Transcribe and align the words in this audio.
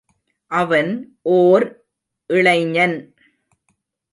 அவன் 0.51 0.89
ஓர் 1.33 1.65
இளைஞன். 2.29 2.97